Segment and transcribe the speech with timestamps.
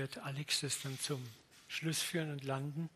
[0.00, 1.22] wird Alex das dann zum
[1.68, 2.88] Schluss führen und landen.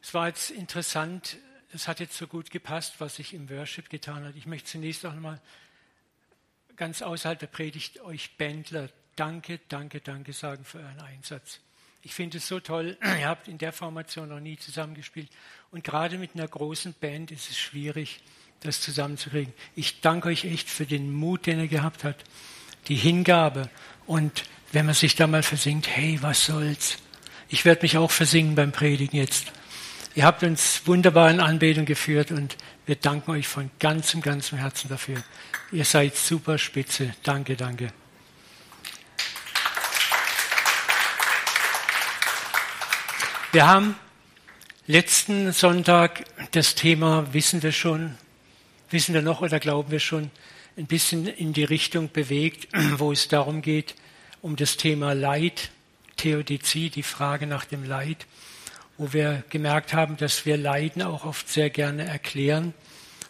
[0.00, 1.36] Es war jetzt interessant,
[1.72, 4.36] es hat jetzt so gut gepasst, was sich im Worship getan hat.
[4.36, 5.40] Ich möchte zunächst auch nochmal
[6.76, 11.58] ganz außerhalb der Predigt euch Bändler danke, danke, danke sagen für euren Einsatz.
[12.02, 15.28] Ich finde es so toll, ihr habt in der Formation noch nie zusammengespielt
[15.72, 18.20] und gerade mit einer großen Band ist es schwierig,
[18.60, 19.52] das zusammenzukriegen.
[19.74, 22.24] Ich danke euch echt für den Mut, den ihr gehabt habt,
[22.88, 23.68] die Hingabe
[24.06, 26.98] und wenn man sich da mal versingt, hey, was soll's?
[27.48, 29.52] Ich werde mich auch versingen beim Predigen jetzt.
[30.14, 32.56] Ihr habt uns wunderbar in Anbetung geführt und
[32.86, 35.22] wir danken euch von ganzem, ganzem Herzen dafür.
[35.70, 37.14] Ihr seid super spitze.
[37.22, 37.92] Danke, danke.
[43.52, 43.96] Wir haben
[44.86, 48.16] letzten Sonntag das Thema Wissen wir schon,
[48.90, 50.30] wissen wir noch oder glauben wir schon,
[50.78, 52.68] ein bisschen in die Richtung bewegt,
[52.98, 53.94] wo es darum geht,
[54.40, 55.70] um das Thema Leid,
[56.16, 58.26] Theodizie, die Frage nach dem Leid,
[58.96, 62.74] wo wir gemerkt haben, dass wir Leiden auch oft sehr gerne erklären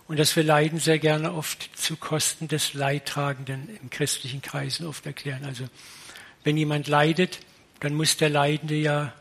[0.07, 5.05] und dass wir Leiden sehr gerne oft zu Kosten des Leidtragenden im christlichen Kreisen oft
[5.07, 5.45] erklären.
[5.45, 5.65] Also
[6.45, 7.41] wenn jemand leidet,
[7.81, 9.13] dann muss der Leidende ja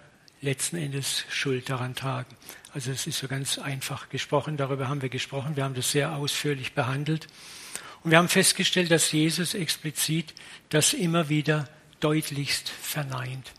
[0.42, 2.36] letzten Endes Schuld daran tragen.
[2.74, 6.16] Also es ist so ganz einfach gesprochen, darüber haben wir gesprochen, wir haben das sehr
[6.16, 7.28] ausführlich behandelt.
[8.08, 10.34] Und wir haben festgestellt, dass Jesus explizit
[10.70, 11.68] das immer wieder
[12.00, 13.52] deutlichst verneint.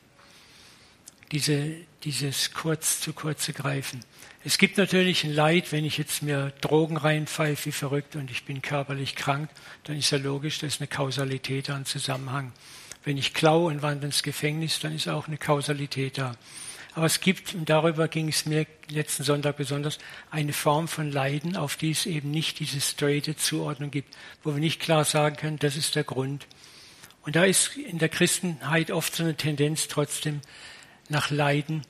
[1.32, 4.00] Diese, dieses kurz zu kurze Greifen.
[4.44, 8.44] Es gibt natürlich ein Leid, wenn ich jetzt mir Drogen reinpfeife wie verrückt und ich
[8.44, 9.50] bin körperlich krank,
[9.84, 12.54] dann ist ja logisch, da ist eine Kausalität da, ein Zusammenhang.
[13.04, 16.36] Wenn ich klaue und wandere ins Gefängnis, dann ist auch eine Kausalität da.
[16.98, 19.98] Aber es gibt, und darüber ging es mir letzten Sonntag besonders,
[20.32, 24.58] eine Form von Leiden, auf die es eben nicht diese straighte Zuordnung gibt, wo wir
[24.58, 26.48] nicht klar sagen können, das ist der Grund.
[27.22, 30.40] Und da ist in der Christenheit oft so eine Tendenz trotzdem
[31.08, 31.82] nach Leiden,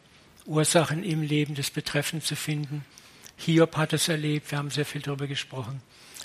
[0.44, 2.84] Ursachen im Leben des Betreffenden zu finden.
[3.38, 5.80] Hiob hat es erlebt, wir haben sehr viel darüber gesprochen.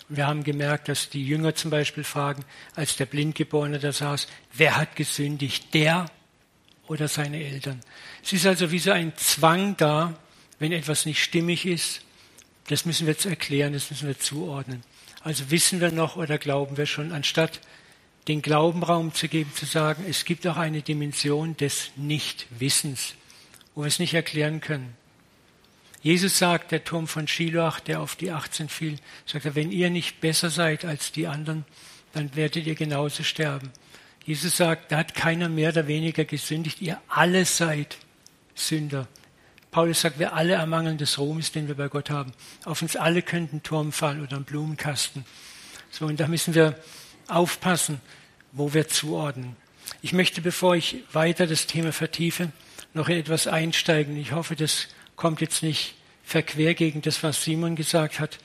[0.10, 2.44] Wir haben gemerkt, dass die Jünger zum Beispiel fragen,
[2.76, 6.08] als der Blindgeborene da saß, wer hat gesündigt, der
[6.88, 7.82] oder seine Eltern.
[8.24, 10.18] Es ist also wie so ein Zwang da,
[10.60, 12.02] wenn etwas nicht stimmig ist.
[12.68, 14.84] Das müssen wir jetzt erklären, das müssen wir zuordnen.
[15.22, 17.62] Also wissen wir noch oder glauben wir schon, anstatt
[18.28, 23.16] den Glaubenraum zu geben, zu sagen, es gibt auch eine Dimension des Nichtwissens,
[23.76, 24.96] wo wir es nicht erklären können.
[26.02, 29.90] Jesus sagt, der Turm von Shiloach, der auf die 18 fiel, sagt er, wenn ihr
[29.90, 31.66] nicht besser seid als die anderen,
[32.12, 33.72] dann werdet ihr genauso sterben.
[34.26, 37.98] Jesus sagt, da hat keiner mehr oder weniger gesündigt, ihr alle seid
[38.56, 39.08] Sünder.
[39.72, 42.32] Paulus sagt, wir alle ermangeln des Ruhmes, den wir bei Gott haben.
[42.64, 45.26] Auf uns alle könnte ein Turm fallen oder ein Blumenkasten.
[45.90, 46.80] So, und da müssen wir
[47.28, 48.00] aufpassen,
[48.52, 49.56] wo wir zuordnen.
[50.02, 52.52] Ich möchte, bevor ich weiter das Thema vertiefe,
[52.94, 54.16] noch in etwas einsteigen.
[54.16, 58.38] Ich hoffe, das kommt jetzt nicht verquer gegen das, was Simon gesagt hat.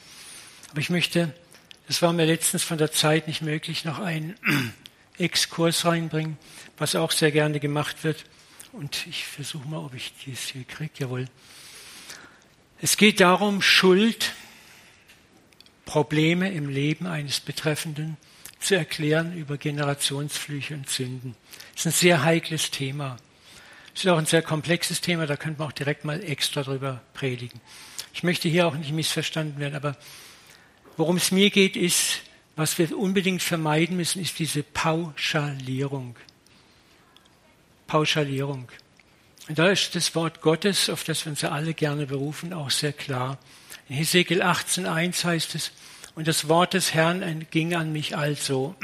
[0.70, 1.32] Aber ich möchte,
[1.86, 4.34] das war mir letztens von der Zeit nicht möglich, noch einen
[5.18, 6.38] Exkurs reinbringen,
[6.76, 8.24] was auch sehr gerne gemacht wird.
[8.72, 10.92] Und ich versuche mal, ob ich dies hier kriege.
[10.98, 11.26] Jawohl.
[12.80, 14.34] Es geht darum, Schuld,
[15.84, 18.16] Probleme im Leben eines Betreffenden
[18.60, 21.34] zu erklären über Generationsflüche und Sünden.
[21.72, 23.16] Das ist ein sehr heikles Thema.
[23.94, 27.00] Es ist auch ein sehr komplexes Thema, da könnte man auch direkt mal extra drüber
[27.14, 27.60] predigen.
[28.12, 29.96] Ich möchte hier auch nicht missverstanden werden, aber
[30.96, 32.20] worum es mir geht, ist,
[32.58, 36.16] was wir unbedingt vermeiden müssen, ist diese Pauschalierung.
[37.86, 38.68] Pauschalierung.
[39.48, 42.70] Und da ist das Wort Gottes, auf das wir uns ja alle gerne berufen, auch
[42.70, 43.38] sehr klar.
[43.88, 45.70] In Hesekiel 18.1 heißt es,
[46.16, 48.74] und das Wort des Herrn ging an mich also.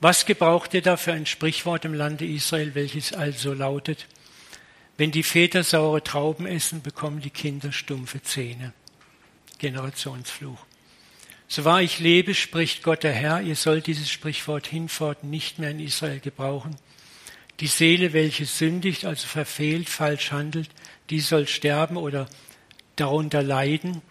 [0.00, 4.06] Was gebraucht ihr da für ein Sprichwort im Lande Israel, welches also lautet,
[4.98, 8.72] wenn die Väter saure Trauben essen, bekommen die Kinder stumpfe Zähne.
[9.58, 10.64] Generationsfluch.
[11.54, 15.70] So wahr ich lebe, spricht Gott der Herr, ihr sollt dieses Sprichwort hinfort nicht mehr
[15.70, 16.74] in Israel gebrauchen.
[17.60, 20.68] Die Seele, welche sündigt, also verfehlt, falsch handelt,
[21.10, 22.28] die soll sterben oder
[22.96, 24.02] darunter leiden.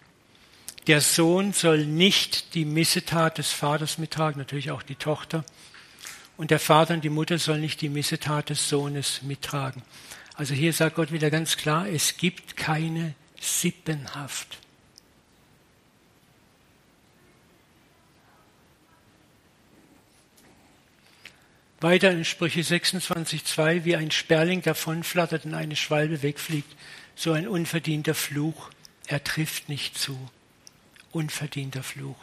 [0.86, 5.44] Der Sohn soll nicht die Missetat des Vaters mittragen, natürlich auch die Tochter.
[6.38, 9.82] Und der Vater und die Mutter sollen nicht die Missetat des Sohnes mittragen.
[10.32, 14.63] Also hier sagt Gott wieder ganz klar, es gibt keine Sippenhaft.
[21.84, 26.74] Weiter in Sprüche 26,2, wie ein Sperling davonflattert und eine Schwalbe wegfliegt,
[27.14, 28.70] so ein unverdienter Fluch,
[29.06, 30.18] er trifft nicht zu.
[31.12, 32.16] Unverdienter Fluch.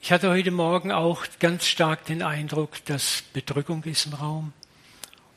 [0.00, 4.54] Ich hatte heute Morgen auch ganz stark den Eindruck, dass Bedrückung ist im Raum.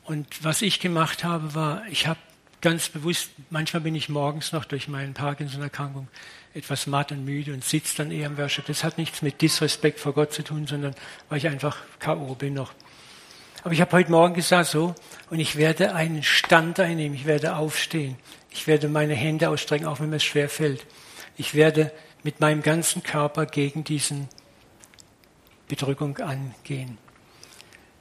[0.04, 2.18] Und was ich gemacht habe, war, ich habe
[2.60, 6.08] ganz bewusst, manchmal bin ich morgens noch durch meine Parkinson-Erkrankung
[6.54, 8.66] etwas matt und müde und sitze dann eher am Worship.
[8.66, 10.94] Das hat nichts mit Disrespekt vor Gott zu tun, sondern
[11.28, 12.34] weil ich einfach K.O.
[12.34, 12.72] bin noch.
[13.62, 14.94] Aber ich habe heute Morgen gesagt, so,
[15.28, 18.16] und ich werde einen Stand einnehmen, ich werde aufstehen,
[18.50, 20.86] ich werde meine Hände ausstrecken, auch wenn mir es schwer fällt.
[21.36, 21.92] Ich werde
[22.22, 24.28] mit meinem ganzen Körper gegen diesen
[25.68, 26.96] Bedrückung angehen.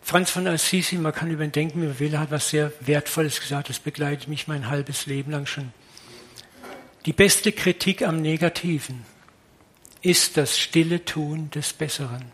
[0.06, 3.42] Franz von Assisi, man kann über ihn denken, wie man will, hat was sehr Wertvolles
[3.42, 5.74] gesagt, das begleitet mich mein halbes Leben lang schon.
[7.08, 9.04] Die beste Kritik am Negativen
[10.04, 12.26] ist das stille Tun des Besseren.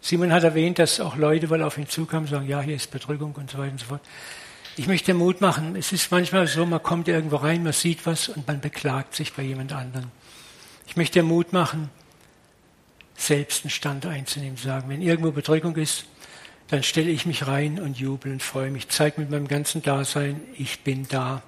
[0.00, 3.34] Simon hat erwähnt, dass auch Leute wohl auf ihn zukamen sagen, ja, hier ist Bedrückung
[3.34, 4.02] und so weiter und so fort.
[4.78, 5.76] Ich möchte Mut machen.
[5.76, 9.34] Es ist manchmal so, man kommt irgendwo rein, man sieht was und man beklagt sich
[9.34, 10.10] bei jemand anderem.
[10.86, 11.90] Ich möchte Mut machen,
[13.14, 16.06] selbst einen Stand einzunehmen, zu sagen, wenn irgendwo Bedrückung ist,
[16.70, 20.40] dann stelle ich mich rein und jubel und freue mich, zeige mit meinem ganzen Dasein,
[20.56, 21.42] ich bin da.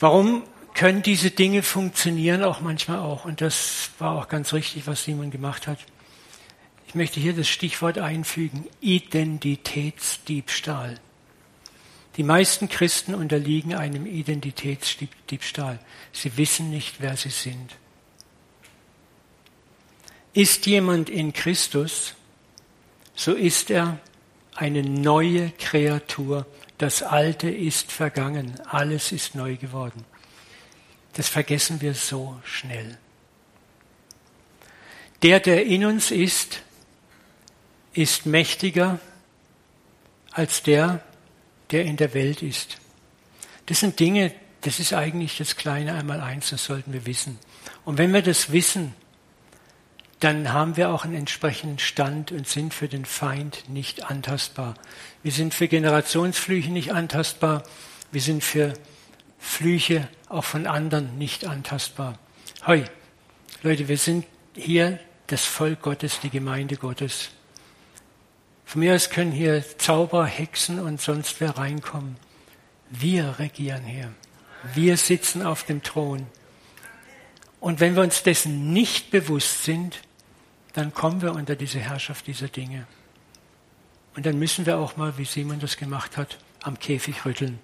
[0.00, 0.42] Warum
[0.74, 3.24] können diese Dinge funktionieren auch manchmal auch?
[3.24, 5.78] Und das war auch ganz richtig, was Simon gemacht hat.
[6.88, 10.98] Ich möchte hier das Stichwort einfügen, Identitätsdiebstahl.
[12.16, 15.78] Die meisten Christen unterliegen einem Identitätsdiebstahl.
[16.12, 17.76] Sie wissen nicht, wer sie sind.
[20.32, 22.16] Ist jemand in Christus,
[23.18, 23.98] so ist er
[24.54, 26.46] eine neue Kreatur.
[26.78, 30.04] Das Alte ist vergangen, alles ist neu geworden.
[31.14, 32.96] Das vergessen wir so schnell.
[35.22, 36.62] Der, der in uns ist,
[37.92, 39.00] ist mächtiger
[40.30, 41.02] als der,
[41.72, 42.78] der in der Welt ist.
[43.66, 47.40] Das sind Dinge, das ist eigentlich das kleine Einmaleins, das sollten wir wissen.
[47.84, 48.94] Und wenn wir das wissen,
[50.20, 54.74] dann haben wir auch einen entsprechenden Stand und sind für den Feind nicht antastbar.
[55.22, 57.62] Wir sind für Generationsflüche nicht antastbar.
[58.10, 58.74] Wir sind für
[59.38, 62.18] Flüche auch von anderen nicht antastbar.
[62.66, 62.84] Hoi,
[63.62, 64.26] Leute, wir sind
[64.56, 64.98] hier
[65.28, 67.30] das Volk Gottes, die Gemeinde Gottes.
[68.64, 72.16] Von mir aus können hier Zauber, Hexen und sonst wer reinkommen.
[72.90, 74.12] Wir regieren hier.
[74.74, 76.26] Wir sitzen auf dem Thron.
[77.60, 80.00] Und wenn wir uns dessen nicht bewusst sind,
[80.72, 82.86] dann kommen wir unter diese Herrschaft dieser Dinge.
[84.14, 87.58] Und dann müssen wir auch mal, wie Simon das gemacht hat, am Käfig rütteln.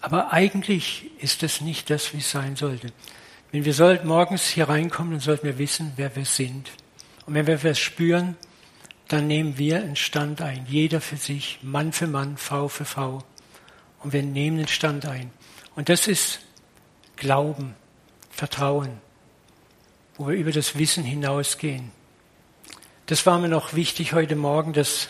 [0.00, 2.92] Aber eigentlich ist das nicht das, wie es sein sollte.
[3.52, 6.70] Wenn wir sollten morgens hier reinkommen, dann sollten wir wissen, wer wir sind.
[7.26, 8.36] Und wenn wir das spüren,
[9.08, 10.66] dann nehmen wir einen Stand ein.
[10.68, 13.24] Jeder für sich, Mann für Mann, Frau für Frau.
[14.00, 15.30] Und wir nehmen einen Stand ein.
[15.74, 16.40] Und das ist
[17.16, 17.74] Glauben,
[18.30, 19.00] Vertrauen,
[20.16, 21.90] wo wir über das Wissen hinausgehen.
[23.06, 25.08] Das war mir noch wichtig heute Morgen, das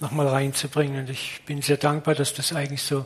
[0.00, 1.00] nochmal reinzubringen.
[1.00, 3.04] Und ich bin sehr dankbar, dass das eigentlich so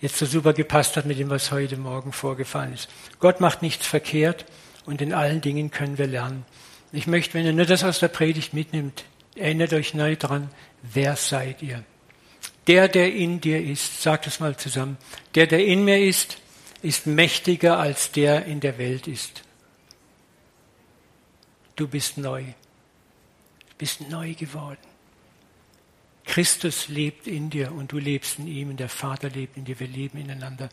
[0.00, 2.88] jetzt so super gepasst hat mit dem, was heute Morgen vorgefallen ist.
[3.20, 4.44] Gott macht nichts verkehrt
[4.84, 6.44] und in allen Dingen können wir lernen.
[6.92, 9.04] Ich möchte, wenn ihr nur das aus der Predigt mitnimmt,
[9.34, 10.50] erinnert euch neu dran,
[10.82, 11.82] wer seid ihr?
[12.66, 14.96] Der, der in dir ist, sagt es mal zusammen,
[15.34, 16.38] der, der in mir ist,
[16.82, 19.42] ist mächtiger als der in der Welt ist.
[21.76, 22.44] Du bist neu
[23.78, 24.78] bist neu geworden.
[26.24, 29.78] Christus lebt in dir und du lebst in ihm und der Vater lebt in dir.
[29.78, 30.68] Wir leben ineinander.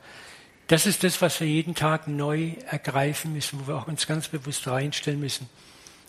[0.68, 4.30] Das ist das, was wir jeden Tag neu ergreifen müssen, wo wir auch uns ganz
[4.30, 5.48] bewusst reinstellen müssen.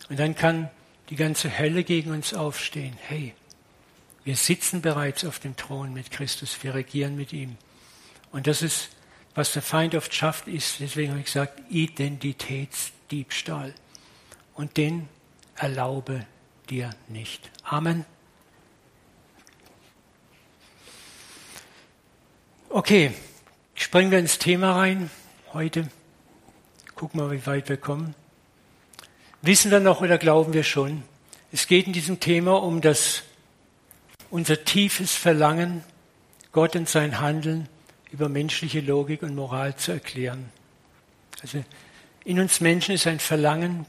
[0.09, 0.71] Und dann kann
[1.09, 2.97] die ganze Hölle gegen uns aufstehen.
[3.07, 3.33] Hey,
[4.23, 7.57] wir sitzen bereits auf dem Thron mit Christus, wir regieren mit ihm.
[8.31, 8.89] Und das ist,
[9.35, 13.75] was der Feind oft schafft, ist, deswegen habe ich gesagt, Identitätsdiebstahl.
[14.55, 15.07] Und den
[15.55, 16.25] erlaube
[16.69, 17.51] dir nicht.
[17.63, 18.05] Amen.
[22.69, 23.13] Okay,
[23.73, 25.09] springen wir ins Thema rein
[25.53, 25.89] heute.
[26.95, 28.15] Gucken wir, wie weit wir kommen.
[29.41, 31.03] Wissen wir noch oder glauben wir schon?
[31.51, 33.23] Es geht in diesem Thema um das,
[34.29, 35.83] unser tiefes Verlangen,
[36.51, 37.69] Gott und sein Handeln
[38.11, 40.49] über menschliche Logik und Moral zu erklären.
[41.41, 41.63] Also
[42.23, 43.85] in uns Menschen ist ein Verlangen,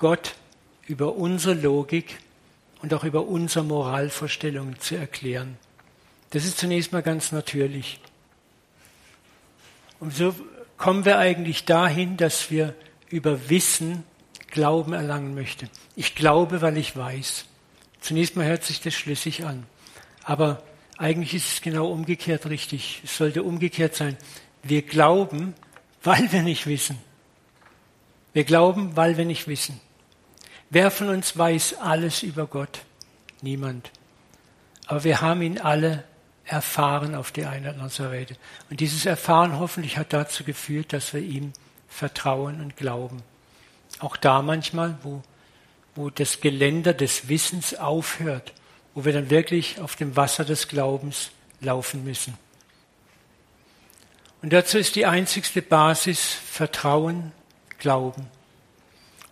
[0.00, 0.34] Gott
[0.88, 2.18] über unsere Logik
[2.82, 5.56] und auch über unsere Moralvorstellungen zu erklären.
[6.30, 8.00] Das ist zunächst mal ganz natürlich.
[10.00, 10.34] Und so
[10.78, 12.74] kommen wir eigentlich dahin, dass wir
[13.08, 14.02] über Wissen
[14.50, 15.70] Glauben erlangen möchten.
[15.94, 17.44] Ich glaube, weil ich weiß.
[18.00, 19.64] Zunächst mal hört sich das schlüssig an.
[20.24, 20.62] Aber
[20.96, 23.02] eigentlich ist es genau umgekehrt richtig.
[23.04, 24.16] Es sollte umgekehrt sein.
[24.62, 25.54] Wir glauben,
[26.02, 26.98] weil wir nicht wissen.
[28.32, 29.80] Wir glauben, weil wir nicht wissen.
[30.70, 32.82] Wer von uns weiß alles über Gott?
[33.42, 33.90] Niemand.
[34.86, 36.04] Aber wir haben ihn alle
[36.44, 38.36] erfahren auf die oder andere Weise.
[38.70, 41.52] Und dieses Erfahren hoffentlich hat dazu geführt, dass wir ihm
[41.88, 43.22] vertrauen und glauben.
[43.98, 45.22] Auch da manchmal, wo,
[45.96, 48.52] wo das Geländer des Wissens aufhört,
[48.94, 52.38] wo wir dann wirklich auf dem Wasser des Glaubens laufen müssen.
[54.40, 57.32] Und dazu ist die einzigste Basis Vertrauen,
[57.78, 58.28] Glauben.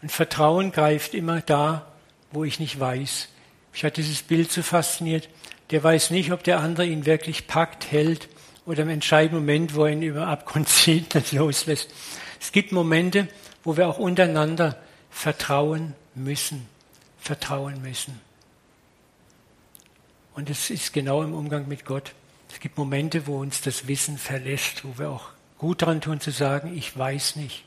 [0.02, 1.86] Und Vertrauen greift immer da,
[2.30, 3.28] wo ich nicht weiß.
[3.72, 5.28] Ich hatte dieses Bild so fasziniert.
[5.70, 8.28] Der weiß nicht, ob der andere ihn wirklich packt, hält
[8.64, 11.90] oder im entscheidenden Moment, wo er ihn über Abgrund zieht, das loslässt.
[12.40, 13.28] Es gibt Momente,
[13.64, 14.78] wo wir auch untereinander
[15.10, 16.66] vertrauen müssen.
[17.18, 18.20] Vertrauen müssen.
[20.34, 22.12] Und es ist genau im Umgang mit Gott.
[22.50, 26.30] Es gibt Momente, wo uns das Wissen verlässt, wo wir auch gut daran tun zu
[26.30, 27.64] sagen, ich weiß nicht,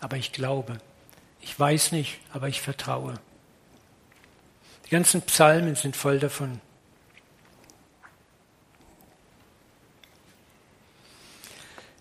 [0.00, 0.78] aber ich glaube.
[1.44, 3.20] Ich weiß nicht, aber ich vertraue.
[4.86, 6.58] Die ganzen Psalmen sind voll davon.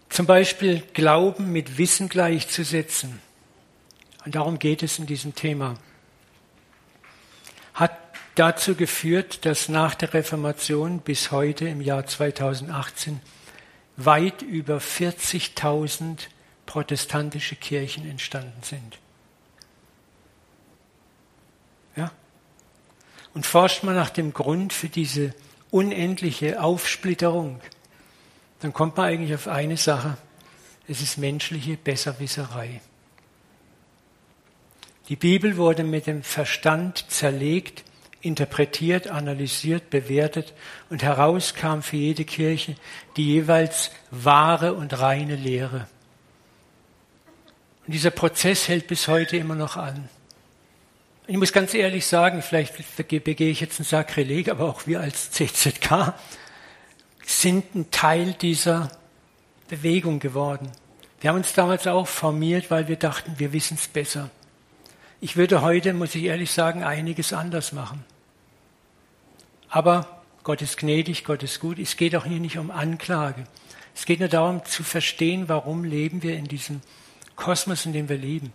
[0.08, 3.22] Zum Beispiel Glauben mit Wissen gleichzusetzen.
[4.24, 5.76] Und darum geht es in diesem Thema.
[7.74, 7.98] Hat
[8.36, 13.20] dazu geführt, dass nach der Reformation bis heute im Jahr 2018
[13.98, 16.28] weit über 40.000
[16.66, 19.03] protestantische Kirchen entstanden sind.
[23.34, 25.34] Und forscht man nach dem Grund für diese
[25.72, 27.60] unendliche Aufsplitterung,
[28.60, 30.18] dann kommt man eigentlich auf eine Sache.
[30.88, 32.82] Es ist menschliche Besserwisserei.
[35.10, 37.84] Die Bibel wurde mit dem Verstand zerlegt
[38.24, 40.54] interpretiert, analysiert, bewertet
[40.90, 42.76] und heraus kam für jede Kirche
[43.18, 45.88] die jeweils wahre und reine Lehre.
[47.86, 50.08] Und dieser Prozess hält bis heute immer noch an.
[51.26, 55.32] Ich muss ganz ehrlich sagen, vielleicht begehe ich jetzt ein Sakrileg, aber auch wir als
[55.32, 56.14] CZK
[57.26, 58.92] sind ein Teil dieser
[59.70, 60.70] Bewegung geworden.
[61.22, 64.32] Wir haben uns damals auch formiert, weil wir dachten, wir wissen es besser.
[65.22, 68.04] Ich würde heute, muss ich ehrlich sagen, einiges anders machen.
[69.70, 71.80] Aber Gott ist gnädig, Gott ist gut.
[71.80, 73.46] Es geht auch hier nicht um Anklage.
[73.96, 76.82] Es geht nur darum zu verstehen, warum leben wir in diesem
[77.38, 78.52] Kosmos, in dem wir leben.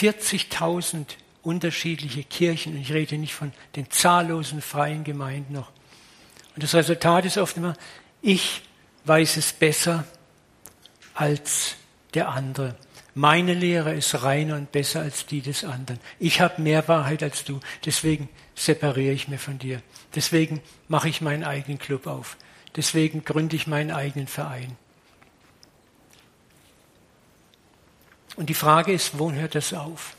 [0.00, 1.04] 40.000
[1.42, 2.74] unterschiedliche Kirchen.
[2.74, 5.70] Und ich rede nicht von den zahllosen freien Gemeinden noch.
[6.54, 7.74] Und das Resultat ist oft immer,
[8.22, 8.62] ich
[9.04, 10.04] weiß es besser
[11.14, 11.76] als
[12.14, 12.76] der andere.
[13.14, 16.00] Meine Lehre ist reiner und besser als die des anderen.
[16.18, 17.60] Ich habe mehr Wahrheit als du.
[17.84, 19.82] Deswegen separiere ich mir von dir.
[20.14, 22.36] Deswegen mache ich meinen eigenen Club auf.
[22.76, 24.76] Deswegen gründe ich meinen eigenen Verein.
[28.36, 30.14] Und die Frage ist, wo hört das auf?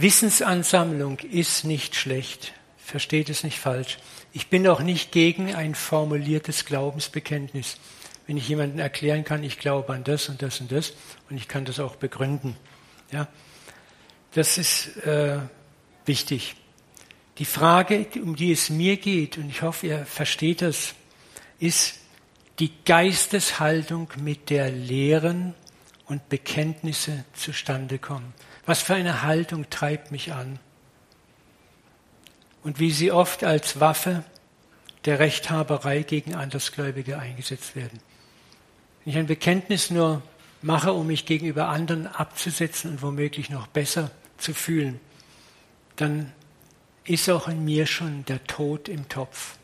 [0.00, 2.52] Wissensansammlung ist nicht schlecht.
[2.76, 3.98] Versteht es nicht falsch.
[4.32, 7.78] Ich bin auch nicht gegen ein formuliertes Glaubensbekenntnis.
[8.26, 10.92] Wenn ich jemandem erklären kann, ich glaube an das und das und das
[11.30, 12.56] und ich kann das auch begründen.
[13.10, 13.28] Ja,
[14.34, 15.38] das ist äh,
[16.04, 16.56] wichtig.
[17.38, 20.94] Die Frage, um die es mir geht, und ich hoffe, ihr versteht das,
[21.58, 21.94] ist
[22.58, 25.54] die Geisteshaltung, mit der Lehren
[26.06, 28.34] und Bekenntnisse zustande kommen.
[28.66, 30.58] Was für eine Haltung treibt mich an?
[32.62, 34.24] Und wie sie oft als Waffe
[35.04, 38.00] der Rechthaberei gegen Andersgläubige eingesetzt werden.
[39.04, 40.20] Wenn ich ein Bekenntnis nur
[40.62, 45.00] mache, um mich gegenüber anderen abzusetzen und womöglich noch besser zu fühlen,
[45.94, 46.32] dann
[47.04, 49.58] ist auch in mir schon der Tod im Topf.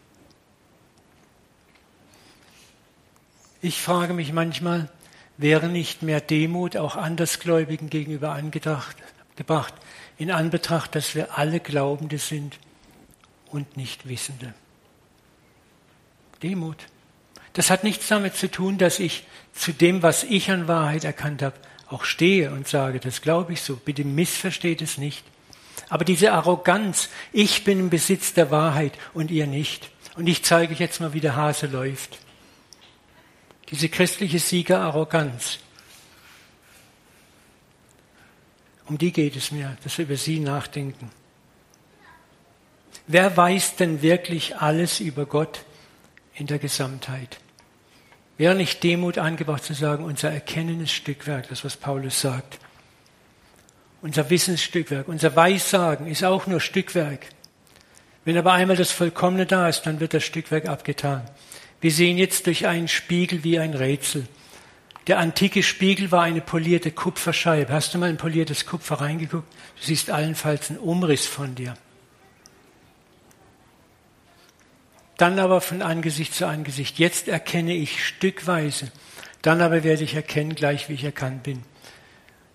[3.61, 4.88] Ich frage mich manchmal,
[5.37, 8.97] wäre nicht mehr Demut auch Andersgläubigen gegenüber angebracht,
[10.19, 12.59] in Anbetracht, dass wir alle Glaubende sind
[13.51, 14.55] und nicht Wissende.
[16.43, 16.79] Demut.
[17.53, 21.43] Das hat nichts damit zu tun, dass ich zu dem, was ich an Wahrheit erkannt
[21.43, 21.57] habe,
[21.89, 23.77] auch stehe und sage, das glaube ich so.
[23.77, 25.25] Bitte missversteht es nicht.
[25.89, 29.91] Aber diese Arroganz, ich bin im Besitz der Wahrheit und ihr nicht.
[30.17, 32.19] Und ich zeige euch jetzt mal, wie der Hase läuft.
[33.73, 35.59] Diese christliche Siegerarroganz,
[38.85, 41.11] um die geht es mir, dass wir über sie nachdenken.
[43.07, 45.64] Wer weiß denn wirklich alles über Gott
[46.35, 47.38] in der Gesamtheit?
[48.37, 52.59] Wäre nicht Demut angebracht zu sagen, unser erkennendes Stückwerk, das was Paulus sagt,
[54.02, 57.26] unser Wissensstückwerk, unser Weissagen ist auch nur Stückwerk.
[58.25, 61.23] Wenn aber einmal das Vollkommene da ist, dann wird das Stückwerk abgetan.
[61.83, 64.27] Wir sehen jetzt durch einen Spiegel wie ein Rätsel.
[65.09, 67.73] Der antike Spiegel war eine polierte Kupferscheibe.
[67.73, 69.53] Hast du mal ein poliertes Kupfer reingeguckt?
[69.81, 71.75] Du siehst allenfalls einen Umriss von dir.
[75.17, 77.01] Dann aber von Angesicht zu Angesicht.
[77.01, 78.93] Jetzt erkenne ich stückweise.
[79.43, 81.62] Dann aber werde ich erkennen, gleich wie ich erkannt bin.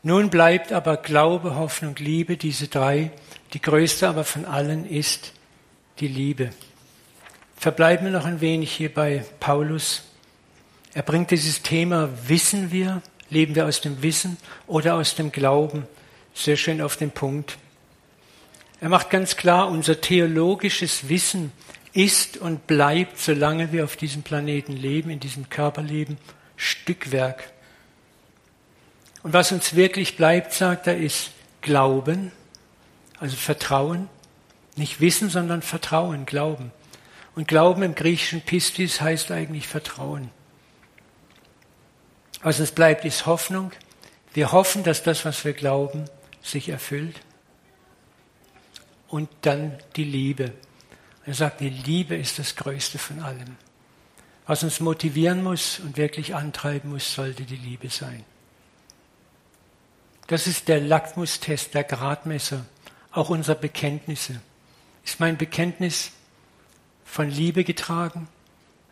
[0.04, 3.12] Nun bleibt aber Glaube, Hoffnung, Liebe, diese drei.
[3.52, 5.34] Die größte aber von allen ist
[6.00, 6.52] die Liebe.
[7.60, 10.04] Verbleiben wir noch ein wenig hier bei Paulus.
[10.94, 14.38] Er bringt dieses Thema, wissen wir, leben wir aus dem Wissen
[14.68, 15.88] oder aus dem Glauben,
[16.36, 17.58] sehr schön auf den Punkt.
[18.80, 21.52] Er macht ganz klar, unser theologisches Wissen
[21.94, 26.20] ist und bleibt, solange wir auf diesem Planeten leben, in diesem Körper leben,
[26.58, 27.52] Stückwerk.
[29.24, 32.32] Und was uns wirklich bleibt, sagt er, ist Glauben,
[33.20, 34.10] also Vertrauen.
[34.76, 36.72] Nicht Wissen, sondern Vertrauen, Glauben.
[37.38, 40.32] Und Glauben im griechischen Pistis heißt eigentlich Vertrauen.
[42.42, 43.72] Was uns bleibt, ist Hoffnung.
[44.34, 46.06] Wir hoffen, dass das, was wir glauben,
[46.42, 47.16] sich erfüllt.
[49.08, 50.52] Und dann die Liebe.
[51.28, 53.56] Er sagt, die Liebe ist das Größte von allem.
[54.48, 58.26] Was uns motivieren muss und wirklich antreiben muss, sollte die Liebe sein.
[60.26, 62.66] Das ist der Lackmustest, der Gradmesser,
[63.12, 64.42] auch unserer Bekenntnisse.
[65.06, 66.14] Ist mein Bekenntnis
[67.08, 68.28] von Liebe getragen?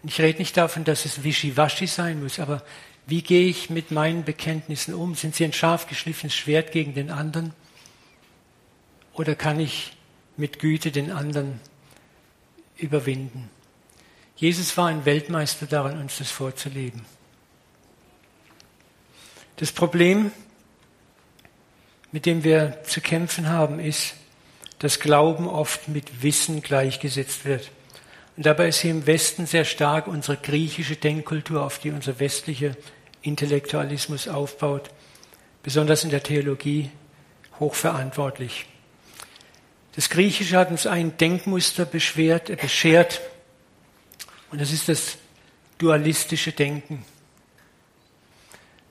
[0.08, 2.64] ich rede nicht davon, dass es wischiwaschi sein muss, aber
[3.08, 5.16] wie gehe ich mit meinen Bekenntnissen um?
[5.16, 7.54] Sind sie ein scharf geschliffenes Schwert gegen den anderen?
[9.14, 9.94] Oder kann ich
[10.38, 11.60] mit Güte den anderen
[12.78, 13.50] überwinden?
[14.36, 17.06] Jesus war ein Weltmeister darin, uns das vorzuleben.
[19.58, 20.32] Das Problem,
[22.12, 24.16] mit dem wir zu kämpfen haben, ist,
[24.80, 27.72] dass Glauben oft mit Wissen gleichgesetzt wird.
[28.38, 32.76] Und dabei ist hier im Westen sehr stark unsere griechische Denkkultur, auf die unser westlicher
[33.22, 34.90] Intellektualismus aufbaut,
[35.64, 36.92] besonders in der Theologie
[37.60, 38.66] hochverantwortlich.
[39.96, 43.22] Das Griechische hat uns ein Denkmuster beschwert, äh, beschert,
[44.52, 45.18] und das ist das
[45.78, 47.06] dualistische Denken.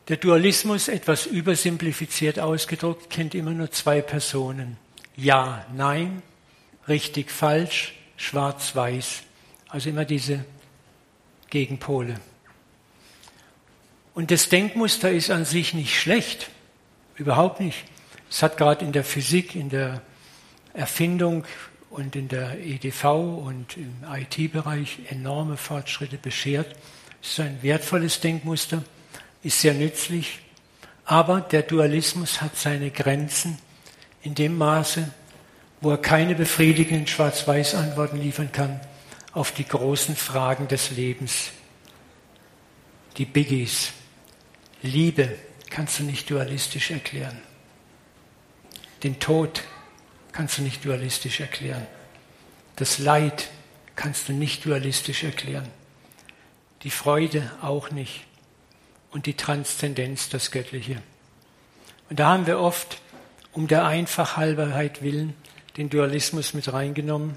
[0.09, 4.77] Der Dualismus, etwas übersimplifiziert ausgedruckt, kennt immer nur zwei Personen.
[5.17, 6.23] Ja, nein,
[6.89, 9.23] richtig, falsch, schwarz, weiß.
[9.75, 10.45] Also immer diese
[11.51, 12.21] Gegenpole.
[14.15, 16.49] Und das Denkmuster ist an sich nicht schlecht,
[17.17, 17.83] überhaupt nicht.
[18.31, 20.01] Es hat gerade in der Physik, in der
[20.75, 21.45] Erfindung
[21.91, 26.77] und in der EDV und im IT-Bereich enorme Fortschritte beschert.
[27.21, 28.85] Es ist ein wertvolles Denkmuster,
[29.43, 30.39] ist sehr nützlich,
[31.05, 33.59] aber der Dualismus hat seine Grenzen
[34.23, 35.11] in dem Maße,
[35.81, 38.79] wo er keine befriedigenden Schwarz-Weiß-Antworten liefern kann
[39.35, 41.51] auf die großen Fragen des Lebens,
[43.17, 43.93] die Biggies.
[44.83, 45.37] Liebe
[45.71, 47.41] kannst du nicht dualistisch erklären.
[49.03, 49.65] Den Tod
[50.33, 51.87] kannst du nicht dualistisch erklären.
[52.77, 53.51] Das Leid
[53.97, 55.69] kannst du nicht dualistisch erklären.
[56.83, 58.25] Die Freude auch nicht.
[59.11, 61.01] Und die Transzendenz, das Göttliche.
[62.11, 63.01] Und da haben wir oft
[63.53, 65.35] um der Einfachhalberheit willen
[65.77, 67.37] den Dualismus mit reingenommen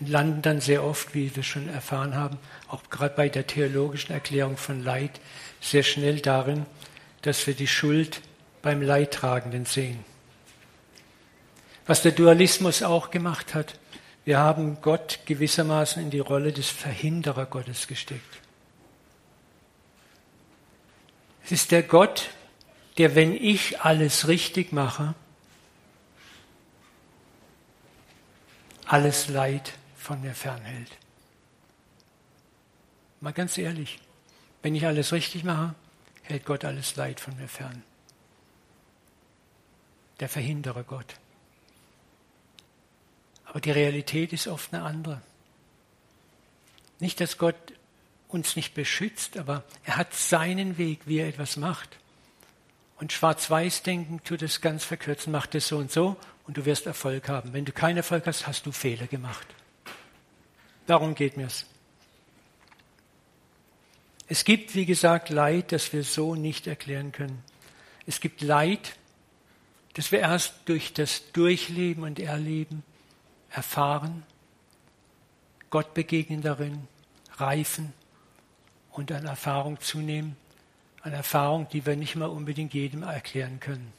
[0.00, 4.12] und landen dann sehr oft, wie wir schon erfahren haben, auch gerade bei der theologischen
[4.12, 5.20] Erklärung von Leid,
[5.60, 6.64] sehr schnell darin,
[7.22, 8.22] dass wir die Schuld
[8.62, 10.04] beim Leidtragenden sehen.
[11.86, 13.78] Was der Dualismus auch gemacht hat,
[14.24, 18.38] wir haben Gott gewissermaßen in die Rolle des Verhinderer Gottes gesteckt.
[21.44, 22.30] Es ist der Gott,
[22.96, 25.14] der, wenn ich alles richtig mache,
[28.86, 30.90] alles Leid von mir fernhält.
[33.20, 34.00] Mal ganz ehrlich,
[34.62, 35.74] wenn ich alles richtig mache,
[36.22, 37.82] hält Gott alles Leid von mir fern.
[40.20, 41.14] Der Verhinderer Gott.
[43.44, 45.20] Aber die Realität ist oft eine andere.
[46.98, 47.56] Nicht, dass Gott
[48.28, 51.98] uns nicht beschützt, aber er hat seinen Weg, wie er etwas macht.
[52.98, 57.28] Und Schwarz-Weiß-Denken tut es ganz verkürzen, macht es so und so und du wirst Erfolg
[57.28, 57.52] haben.
[57.52, 59.46] Wenn du keinen Erfolg hast, hast du Fehler gemacht.
[60.86, 61.66] Darum geht mir's.
[64.28, 67.42] Es gibt, wie gesagt, Leid, das wir so nicht erklären können.
[68.06, 68.96] Es gibt Leid,
[69.94, 72.84] das wir erst durch das Durchleben und Erleben
[73.50, 74.22] erfahren,
[75.70, 76.86] Gott begegnen darin,
[77.36, 77.92] reifen
[78.92, 80.36] und an Erfahrung zunehmen,
[81.02, 83.92] an Erfahrung, die wir nicht mal unbedingt jedem erklären können.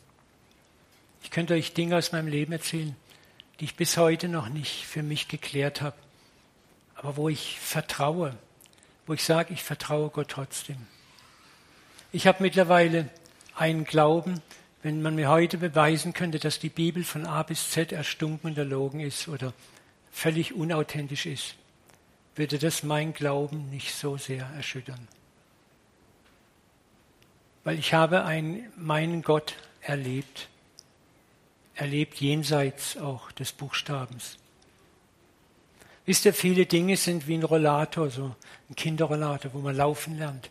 [1.23, 2.95] Ich könnte euch Dinge aus meinem Leben erzählen,
[3.59, 5.95] die ich bis heute noch nicht für mich geklärt habe.
[7.01, 8.37] Aber wo ich vertraue,
[9.07, 10.77] wo ich sage, ich vertraue Gott trotzdem.
[12.11, 13.09] Ich habe mittlerweile
[13.55, 14.39] einen Glauben,
[14.83, 18.57] wenn man mir heute beweisen könnte, dass die Bibel von A bis Z erstunken und
[18.57, 19.53] erlogen ist oder
[20.11, 21.55] völlig unauthentisch ist,
[22.35, 25.07] würde das mein Glauben nicht so sehr erschüttern.
[27.63, 30.49] Weil ich habe einen, meinen Gott erlebt,
[31.73, 34.37] erlebt jenseits auch des Buchstabens.
[36.05, 38.35] Wisst ihr, viele Dinge sind wie ein Rollator, so
[38.69, 40.49] ein Kinderrollator, wo man laufen lernt.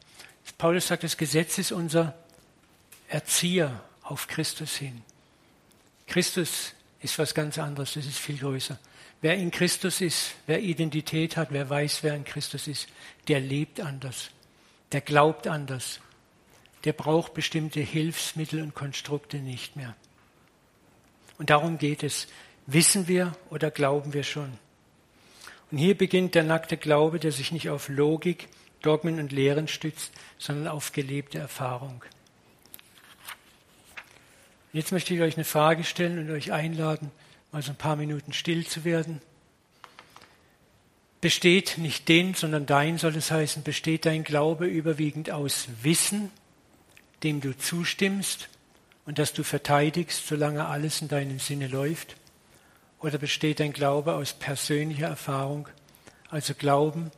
[0.58, 2.14] Paulus sagt, das Gesetz ist unser
[3.08, 5.02] Erzieher auf Christus hin.
[6.06, 8.78] Christus ist was ganz anderes, das ist viel größer.
[9.22, 12.88] Wer in Christus ist, wer Identität hat, wer weiß, wer in Christus ist,
[13.28, 14.30] der lebt anders,
[14.92, 16.00] der glaubt anders,
[16.84, 19.94] der braucht bestimmte Hilfsmittel und Konstrukte nicht mehr.
[21.38, 22.26] Und darum geht es.
[22.66, 24.58] Wissen wir oder glauben wir schon?
[25.70, 28.48] Und hier beginnt der nackte Glaube, der sich nicht auf Logik,
[28.82, 32.04] Dogmen und Lehren stützt, sondern auf gelebte Erfahrung.
[34.72, 37.10] Jetzt möchte ich euch eine Frage stellen und euch einladen,
[37.52, 39.20] mal so ein paar Minuten still zu werden.
[41.20, 46.30] Besteht nicht den, sondern dein soll es heißen, besteht dein Glaube überwiegend aus Wissen,
[47.22, 48.48] dem du zustimmst
[49.04, 52.16] und das du verteidigst, solange alles in deinem Sinne läuft?
[53.00, 55.68] Oder besteht dein Glaube aus persönlicher Erfahrung,
[56.28, 57.10] also Glauben,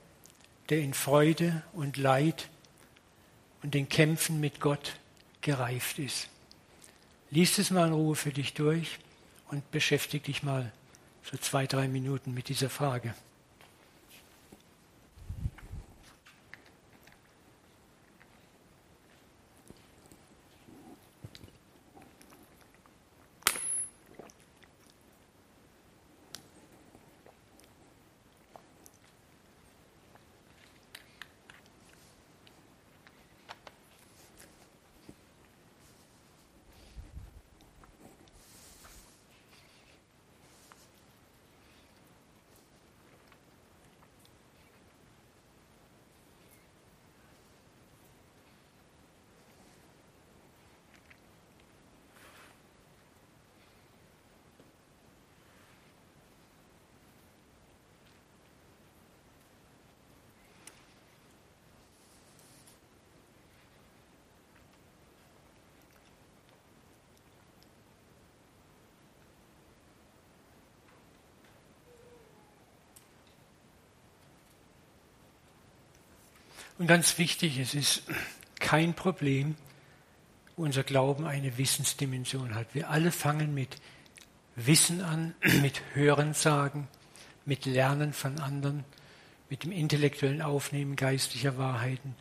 [0.68, 2.48] der in Freude und Leid
[3.62, 4.94] und den Kämpfen mit Gott
[5.40, 6.28] gereift ist?
[7.30, 8.98] Lies es mal in Ruhe für dich durch
[9.48, 10.72] und beschäftige dich mal
[11.24, 13.14] so zwei, drei Minuten mit dieser Frage.
[76.82, 78.02] Und ganz wichtig, es ist
[78.58, 79.54] kein Problem,
[80.56, 82.74] unser Glauben eine Wissensdimension hat.
[82.74, 83.76] Wir alle fangen mit
[84.56, 86.88] Wissen an, mit Hörensagen,
[87.44, 88.82] mit Lernen von anderen,
[89.48, 92.16] mit dem intellektuellen Aufnehmen geistlicher Wahrheiten.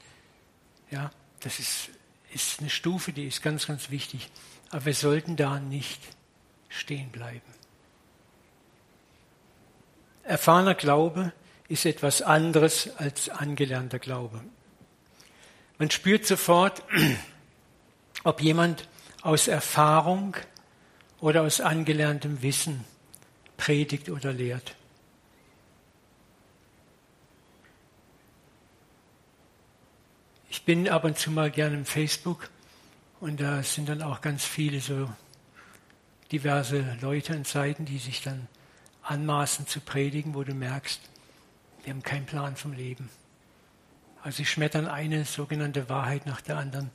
[0.91, 1.89] Ja, das ist,
[2.32, 4.30] ist eine Stufe, die ist ganz, ganz wichtig.
[4.69, 6.02] Aber wir sollten da nicht
[6.69, 7.41] stehen bleiben.
[10.21, 11.34] Erfahrener Glaube
[11.71, 14.41] ist etwas anderes als angelernter Glaube.
[15.77, 16.84] Man spürt sofort,
[18.25, 18.89] ob jemand
[19.21, 20.36] aus Erfahrung
[21.21, 22.84] oder aus angelerntem Wissen
[23.55, 24.75] predigt oder lehrt.
[30.49, 32.49] Ich bin ab und zu mal gerne im Facebook
[33.21, 35.10] und da sind dann auch ganz viele so
[36.34, 38.49] diverse Leute und Seiten, die sich dann
[39.03, 40.99] anmaßen zu predigen, wo du merkst,
[41.84, 43.10] wir haben keinen Plan vom Leben.
[44.24, 46.91] Also sie schmettern eine sogenannte Wahrheit nach der anderen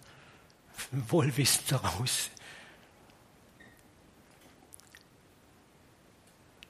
[0.90, 2.30] wohlwissend daraus.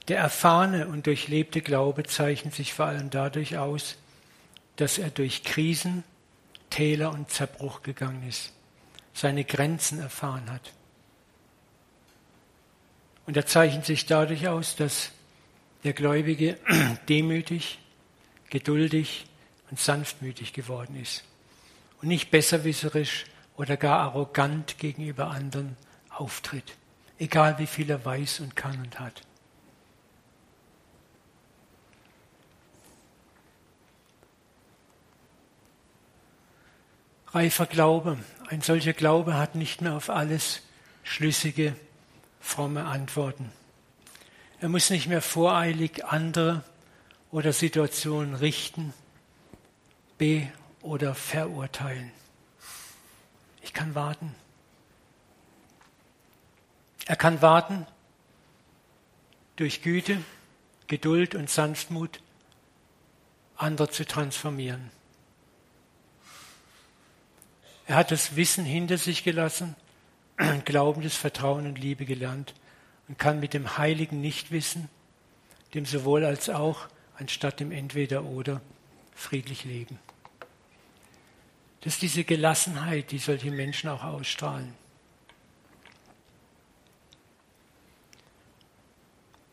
[0.08, 3.96] Der erfahrene und durchlebte Glaube zeichnet sich vor allem dadurch aus,
[4.76, 6.04] dass er durch Krisen,
[6.70, 8.52] Täler und Zerbruch gegangen ist,
[9.14, 10.72] seine Grenzen erfahren hat.
[13.26, 15.10] Und er zeichnet sich dadurch aus, dass
[15.82, 16.58] der Gläubige
[17.08, 17.80] demütig,
[18.50, 19.26] geduldig
[19.70, 21.24] und sanftmütig geworden ist
[22.00, 23.24] und nicht besserwisserisch
[23.56, 25.76] oder gar arrogant gegenüber anderen
[26.10, 26.76] auftritt,
[27.18, 29.22] egal wie viel er weiß und kann und hat.
[37.36, 38.18] Reifer Glaube.
[38.48, 40.62] Ein solcher Glaube hat nicht mehr auf alles
[41.02, 41.76] schlüssige,
[42.40, 43.52] fromme Antworten.
[44.60, 46.64] Er muss nicht mehr voreilig andere
[47.36, 48.94] oder Situationen richten,
[50.16, 50.48] be-
[50.80, 52.10] oder verurteilen.
[53.60, 54.34] Ich kann warten.
[57.04, 57.86] Er kann warten
[59.56, 60.22] durch Güte,
[60.86, 62.22] Geduld und Sanftmut
[63.56, 64.90] andere zu transformieren.
[67.84, 69.76] Er hat das Wissen hinter sich gelassen,
[70.64, 72.54] Glaubendes Vertrauen und Liebe gelernt
[73.08, 74.88] und kann mit dem heiligen Nichtwissen,
[75.74, 76.88] dem sowohl als auch,
[77.18, 78.60] anstatt dem Entweder oder,
[79.14, 79.98] friedlich leben.
[81.80, 84.74] Das ist diese Gelassenheit, die solche Menschen auch ausstrahlen.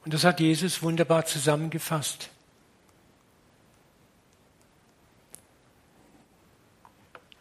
[0.03, 2.29] Und das hat Jesus wunderbar zusammengefasst.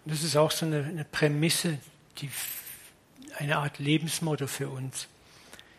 [0.05, 1.79] Und das ist auch so eine, eine Prämisse,
[2.19, 2.31] die,
[3.39, 5.09] eine Art Lebensmotto für uns.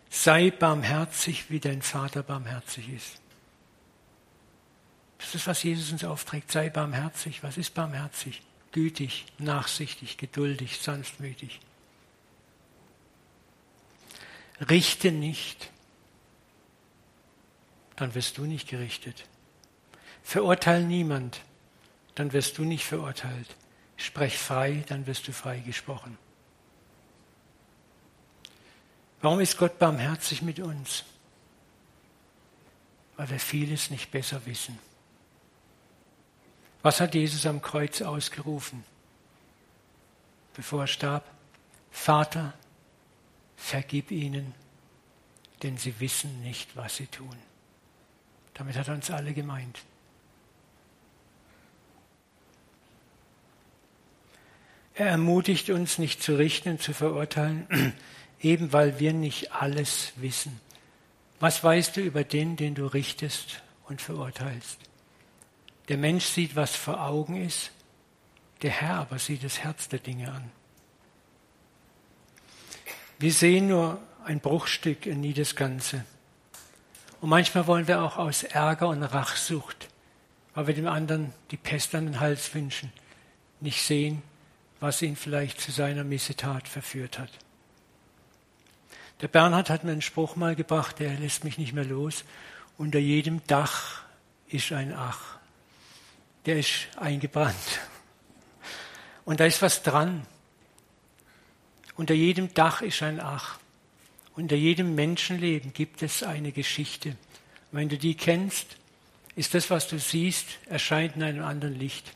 [0.09, 3.22] Sei barmherzig, wie dein Vater barmherzig ist.
[5.23, 6.51] Das ist, was Jesus uns aufträgt.
[6.51, 7.43] Sei barmherzig.
[7.43, 8.41] Was ist barmherzig?
[8.73, 11.61] Gütig, nachsichtig, geduldig, sanftmütig.
[14.69, 15.69] Richte nicht,
[17.95, 19.25] dann wirst du nicht gerichtet.
[20.23, 21.41] Verurteile niemand,
[22.15, 23.55] dann wirst du nicht verurteilt.
[23.95, 26.17] Sprech frei, dann wirst du frei gesprochen.
[29.21, 31.05] Warum ist Gott barmherzig mit uns?
[33.15, 34.77] Weil wir vieles nicht besser wissen.
[36.83, 38.83] Was hat Jesus am Kreuz ausgerufen,
[40.53, 41.23] bevor er starb?
[41.91, 42.53] Vater,
[43.55, 44.53] vergib ihnen,
[45.63, 47.37] denn sie wissen nicht, was sie tun.
[48.53, 49.79] Damit hat er uns alle gemeint.
[54.95, 57.93] Er ermutigt uns, nicht zu richten und zu verurteilen,
[58.41, 60.59] eben weil wir nicht alles wissen.
[61.39, 64.79] Was weißt du über den, den du richtest und verurteilst?
[65.89, 67.71] Der Mensch sieht, was vor Augen ist,
[68.61, 70.51] der Herr aber sieht das Herz der Dinge an.
[73.19, 76.05] Wir sehen nur ein Bruchstück in nie das Ganze.
[77.21, 79.89] Und manchmal wollen wir auch aus Ärger und Rachsucht,
[80.53, 82.91] weil wir dem anderen die Pest an den Hals wünschen,
[83.59, 84.21] nicht sehen,
[84.79, 87.31] was ihn vielleicht zu seiner Missetat verführt hat.
[89.21, 92.25] Der Bernhard hat mir einen Spruch mal gebracht, der lässt mich nicht mehr los.
[92.77, 94.03] Unter jedem Dach
[94.49, 95.32] ist ein Ach.
[96.45, 97.79] Der ist eingebrannt.
[99.25, 100.25] Und da ist was dran.
[101.95, 103.59] Unter jedem Dach ist ein Ach.
[104.35, 107.09] Unter jedem Menschenleben gibt es eine Geschichte.
[107.71, 108.77] Und wenn du die kennst,
[109.35, 112.13] ist das, was du siehst, erscheint in einem anderen Licht.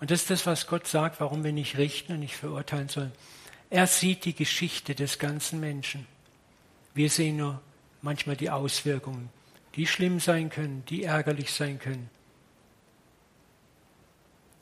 [0.00, 3.12] Und das ist das, was Gott sagt, warum wir nicht richten und nicht verurteilen sollen.
[3.70, 6.06] Er sieht die Geschichte des ganzen Menschen.
[6.94, 7.60] Wir sehen nur
[8.02, 9.30] manchmal die Auswirkungen,
[9.74, 12.10] die schlimm sein können, die ärgerlich sein können.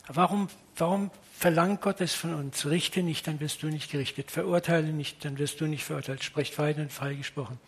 [0.08, 2.66] Warum, warum verlangt Gott es von uns?
[2.66, 4.30] Richte nicht, dann wirst du nicht gerichtet.
[4.30, 6.22] Verurteile nicht, dann wirst du nicht verurteilt.
[6.22, 7.58] Sprecht weiter und freigesprochen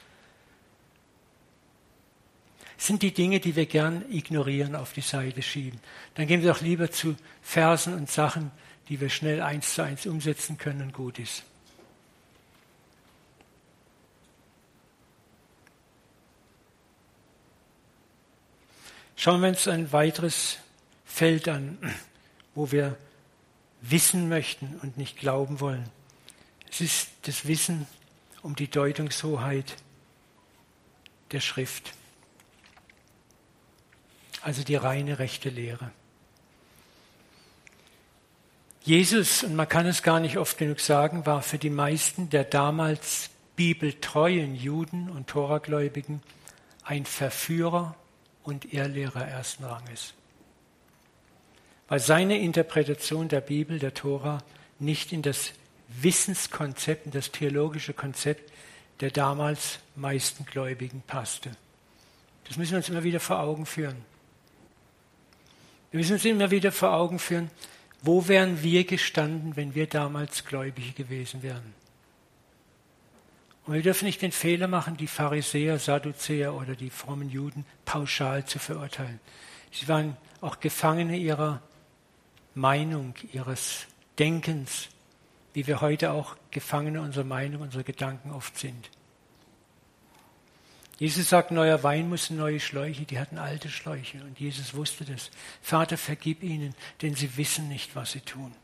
[2.76, 5.80] sind die Dinge, die wir gern ignorieren, auf die Seite schieben.
[6.14, 8.50] Dann gehen wir doch lieber zu Versen und Sachen,
[8.88, 11.44] die wir schnell eins zu eins umsetzen können und gut ist.
[19.16, 20.58] Schauen wir uns ein weiteres
[21.06, 21.78] Feld an,
[22.54, 22.96] wo wir
[23.80, 25.88] wissen möchten und nicht glauben wollen.
[26.70, 27.86] Es ist das Wissen
[28.42, 29.76] um die Deutungshoheit
[31.32, 31.92] der Schrift
[34.44, 35.90] also die reine rechte Lehre.
[38.82, 42.44] Jesus, und man kann es gar nicht oft genug sagen, war für die meisten der
[42.44, 46.22] damals bibeltreuen Juden und Toragläubigen
[46.84, 47.94] ein Verführer
[48.42, 50.12] und Irrlehrer ersten Ranges.
[51.94, 54.42] Weil seine Interpretation der Bibel, der Tora,
[54.80, 55.52] nicht in das
[55.87, 58.50] Wissenskonzept, in das theologische Konzept
[58.98, 61.52] der damals meisten Gläubigen passte.
[62.48, 63.94] Das müssen wir uns immer wieder vor Augen führen.
[65.92, 67.48] Wir müssen uns immer wieder vor Augen führen,
[68.02, 71.74] wo wären wir gestanden, wenn wir damals Gläubige gewesen wären.
[73.66, 78.46] Und wir dürfen nicht den Fehler machen, die Pharisäer, Sadduzäer oder die frommen Juden pauschal
[78.46, 79.20] zu verurteilen.
[79.70, 81.62] Sie waren auch Gefangene ihrer
[82.54, 83.86] Meinung, ihres
[84.18, 84.88] Denkens,
[85.52, 88.90] wie wir heute auch Gefangene unserer Meinung, unserer Gedanken oft sind.
[90.98, 95.04] Jesus sagt, neuer Wein muss in neue Schläuche, die hatten alte Schläuche und Jesus wusste
[95.04, 95.30] das.
[95.60, 98.54] Vater, vergib ihnen, denn sie wissen nicht, was sie tun.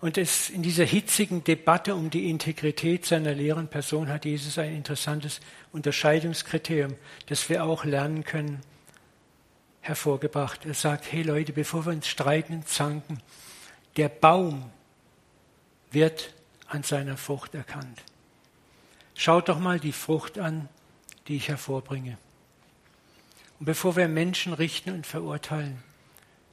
[0.00, 4.74] Und es, in dieser hitzigen Debatte um die Integrität seiner leeren Person hat Jesus ein
[4.74, 5.40] interessantes
[5.72, 6.94] Unterscheidungskriterium,
[7.26, 8.60] das wir auch lernen können,
[9.88, 10.64] hervorgebracht.
[10.64, 13.20] Er sagt, hey Leute, bevor wir uns streiten und zanken,
[13.96, 14.70] der Baum
[15.90, 16.34] wird
[16.68, 18.02] an seiner Frucht erkannt.
[19.14, 20.68] Schaut doch mal die Frucht an,
[21.28, 22.18] die ich hervorbringe.
[23.58, 25.82] Und bevor wir Menschen richten und verurteilen,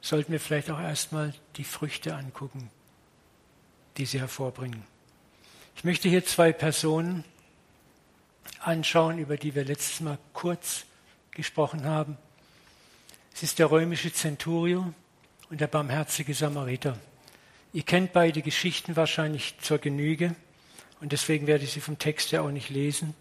[0.00, 2.70] sollten wir vielleicht auch erstmal die Früchte angucken,
[3.96, 4.82] die sie hervorbringen.
[5.76, 7.24] Ich möchte hier zwei Personen
[8.60, 10.84] anschauen, über die wir letztes Mal kurz
[11.32, 12.16] gesprochen haben.
[13.34, 14.94] Es ist der römische Centurio
[15.50, 16.96] und der barmherzige Samariter.
[17.72, 20.36] Ihr kennt beide Geschichten wahrscheinlich zur Genüge
[21.00, 23.12] und deswegen werde ich sie vom Text ja auch nicht lesen.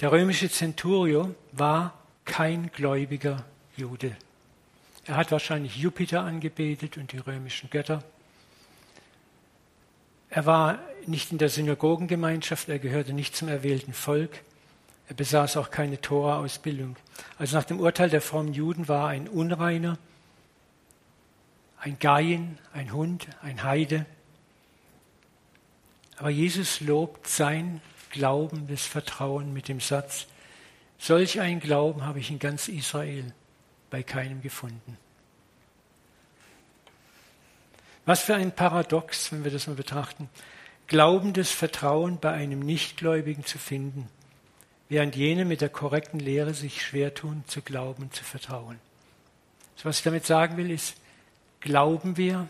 [0.00, 3.46] Der römische Centurio war kein gläubiger
[3.78, 4.14] Jude.
[5.06, 8.04] Er hat wahrscheinlich Jupiter angebetet und die römischen Götter.
[10.28, 14.42] Er war nicht in der Synagogengemeinschaft, er gehörte nicht zum erwählten Volk.
[15.08, 16.96] Er besaß auch keine Tora-Ausbildung.
[17.38, 19.98] Also nach dem Urteil der frommen Juden war er ein Unreiner,
[21.80, 24.04] ein Gaien, ein Hund, ein Heide.
[26.18, 30.26] Aber Jesus lobt sein Glauben, das Vertrauen mit dem Satz,
[30.98, 33.32] solch einen Glauben habe ich in ganz Israel
[33.90, 34.98] bei keinem gefunden.
[38.04, 40.28] Was für ein Paradox, wenn wir das mal betrachten.
[40.86, 44.08] Glaubendes Vertrauen bei einem Nichtgläubigen zu finden,
[44.88, 48.78] während jene mit der korrekten Lehre sich schwer tun, zu glauben und zu vertrauen.
[49.76, 50.96] So, was ich damit sagen will, ist,
[51.60, 52.48] glauben wir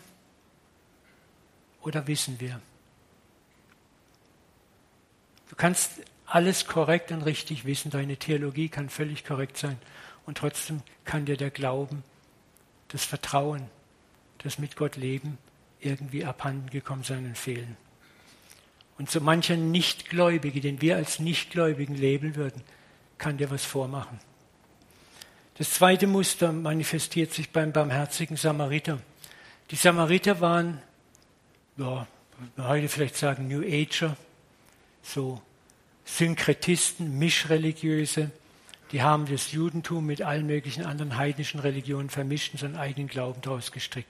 [1.81, 2.61] oder wissen wir?
[5.49, 9.77] Du kannst alles korrekt und richtig wissen, deine Theologie kann völlig korrekt sein
[10.25, 12.03] und trotzdem kann dir der Glauben,
[12.89, 13.67] das Vertrauen,
[14.39, 15.37] das mit Gott leben
[15.79, 17.77] irgendwie abhanden gekommen sein und fehlen.
[18.99, 22.61] Und so mancher Nichtgläubige, den wir als Nichtgläubigen labeln würden,
[23.17, 24.19] kann dir was vormachen.
[25.57, 28.99] Das zweite Muster manifestiert sich beim barmherzigen Samariter.
[29.71, 30.81] Die Samariter waren,
[31.77, 32.07] ja,
[32.57, 34.17] heute vielleicht sagen New Ager,
[35.01, 35.41] so
[36.03, 38.31] Synkretisten, Mischreligiöse,
[38.91, 43.41] die haben das Judentum mit allen möglichen anderen heidnischen Religionen vermischt und seinen eigenen Glauben
[43.41, 44.09] daraus gestrickt.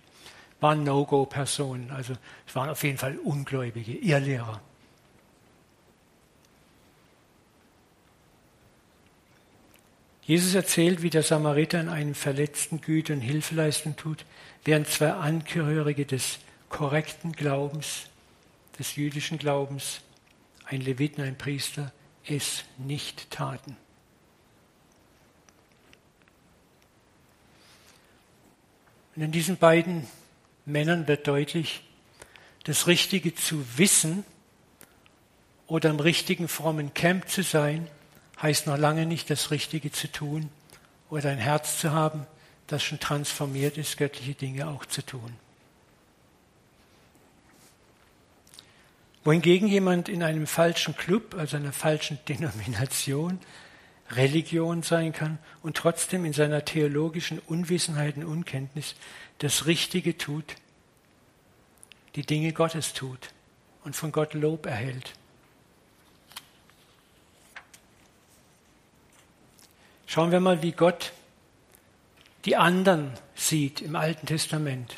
[0.62, 2.14] Waren No-Go-Personen, also
[2.48, 4.62] es waren auf jeden Fall Ungläubige, Irrlehrer.
[10.30, 14.26] Jesus erzählt, wie der Samariter in einem Verletzten Güte und Hilfeleistung tut,
[14.64, 16.38] während zwei Angehörige des
[16.70, 18.04] korrekten Glaubens,
[18.78, 20.02] des jüdischen Glaubens,
[20.66, 21.92] ein Levit und ein Priester,
[22.28, 23.76] es nicht taten.
[29.16, 30.06] Und in diesen beiden
[30.64, 31.82] Männern wird deutlich,
[32.66, 34.24] das Richtige zu wissen
[35.66, 37.88] oder im richtigen frommen Camp zu sein,
[38.42, 40.50] heißt noch lange nicht, das Richtige zu tun
[41.10, 42.26] oder ein Herz zu haben,
[42.68, 45.36] das schon transformiert ist, göttliche Dinge auch zu tun.
[49.24, 53.40] Wohingegen jemand in einem falschen Club, also einer falschen Denomination,
[54.12, 58.96] Religion sein kann und trotzdem in seiner theologischen Unwissenheit und Unkenntnis
[59.38, 60.56] das Richtige tut,
[62.16, 63.30] die Dinge Gottes tut
[63.84, 65.14] und von Gott Lob erhält.
[70.12, 71.14] Schauen wir mal, wie Gott
[72.46, 74.96] die anderen sieht im Alten Testament.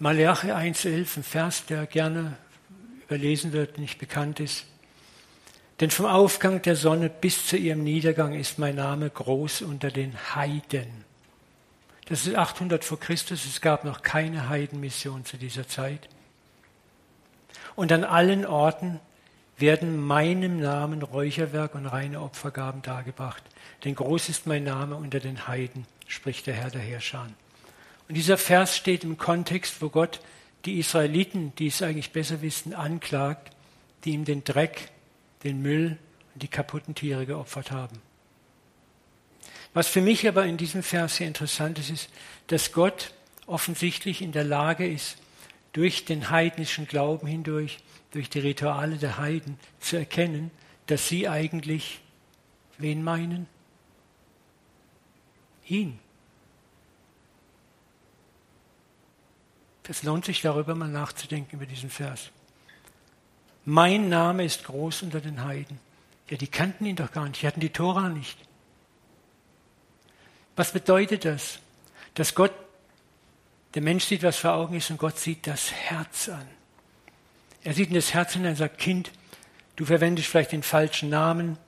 [0.00, 2.36] Malachi 1,11, ein Vers, der gerne
[3.04, 4.64] überlesen wird, nicht bekannt ist.
[5.78, 10.16] Denn vom Aufgang der Sonne bis zu ihrem Niedergang ist mein Name groß unter den
[10.34, 11.04] Heiden.
[12.06, 16.08] Das ist 800 vor Christus, es gab noch keine Heidenmission zu dieser Zeit.
[17.76, 18.98] Und an allen Orten
[19.58, 23.42] werden meinem Namen Räucherwerk und reine Opfergaben dargebracht.
[23.84, 27.28] Denn groß ist mein Name unter den Heiden, spricht der Herr der Herrscher.
[28.08, 30.20] Und dieser Vers steht im Kontext, wo Gott
[30.64, 33.54] die Israeliten, die es eigentlich besser wissen, anklagt,
[34.04, 34.90] die ihm den Dreck,
[35.44, 35.96] den Müll
[36.34, 38.00] und die kaputten Tiere geopfert haben.
[39.74, 42.10] Was für mich aber in diesem Vers sehr interessant ist, ist,
[42.46, 43.12] dass Gott
[43.46, 45.18] offensichtlich in der Lage ist,
[45.72, 47.78] durch den heidnischen Glauben hindurch
[48.16, 50.50] durch die Rituale der Heiden zu erkennen,
[50.86, 52.00] dass sie eigentlich
[52.78, 53.46] wen meinen?
[55.66, 55.98] Ihn.
[59.86, 62.30] Es lohnt sich darüber mal nachzudenken über diesen Vers.
[63.66, 65.78] Mein Name ist groß unter den Heiden.
[66.30, 68.38] Ja, die kannten ihn doch gar nicht, die hatten die Tora nicht.
[70.56, 71.58] Was bedeutet das?
[72.14, 72.52] Dass Gott,
[73.74, 76.48] der Mensch sieht, was vor Augen ist und Gott sieht das Herz an.
[77.66, 79.10] Er sieht in das Herz hinein und sagt, Kind,
[79.74, 81.58] du verwendest vielleicht den falschen Namen,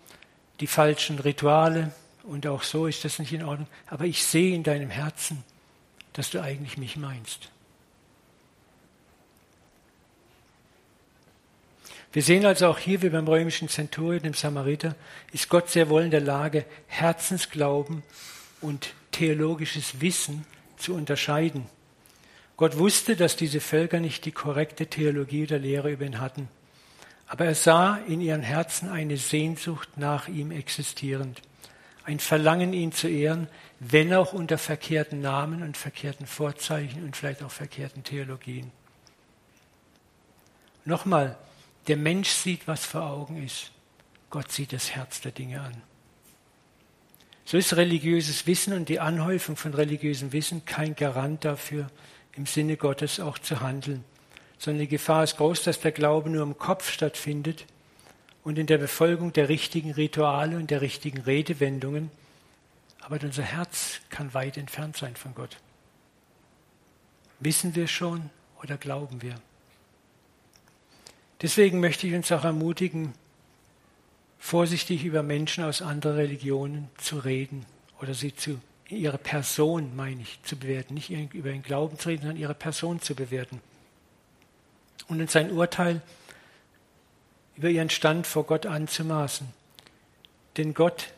[0.61, 1.91] die falschen Rituale
[2.23, 3.67] und auch so ist das nicht in Ordnung.
[3.89, 5.43] Aber ich sehe in deinem Herzen,
[6.13, 7.51] dass du eigentlich mich meinst.
[12.13, 14.95] Wir sehen also auch hier, wie beim römischen Zenturion, dem Samariter,
[15.33, 18.05] ist Gott sehr wohl in der Lage, Herzensglauben
[18.61, 20.47] und theologisches Wissen
[20.77, 21.67] zu unterscheiden.
[22.59, 26.49] Gott wusste, dass diese Völker nicht die korrekte Theologie oder Lehre über ihn hatten.
[27.29, 31.41] Aber er sah in ihren Herzen eine Sehnsucht nach ihm existierend,
[32.05, 33.49] ein Verlangen, ihn zu ehren,
[33.79, 38.73] wenn auch unter verkehrten Namen und verkehrten Vorzeichen und vielleicht auch verkehrten Theologien.
[40.85, 41.39] Nochmal,
[41.87, 43.71] der Mensch sieht, was vor Augen ist.
[44.31, 45.81] Gott sieht das Herz der Dinge an.
[47.45, 51.89] So ist religiöses Wissen und die Anhäufung von religiösem Wissen kein Garant dafür,
[52.39, 54.05] im Sinne Gottes auch zu handeln,
[54.59, 57.67] sondern die Gefahr ist groß, dass der Glaube nur im Kopf stattfindet
[58.45, 62.11] und in der Befolgung der richtigen Rituale und der richtigen Redewendungen,
[63.01, 65.57] aber unser Herz kann weit entfernt sein von Gott.
[67.41, 68.31] Wissen wir schon
[68.63, 69.35] oder glauben wir?
[71.43, 73.15] Deswegen möchte ich uns auch ermutigen,
[74.39, 77.67] vorsichtig über Menschen aus anderen Religionen zu reden
[78.01, 80.95] oder sie zu ihre Person, meine ich, zu bewerten.
[80.95, 83.61] Nicht über ihren Glauben zu reden, sondern ihre Person zu bewerten.
[85.09, 86.03] Und uns sein Urteil
[87.57, 89.49] über ihren Stand vor Gott anzumaßen.
[90.57, 91.13] Denn Gott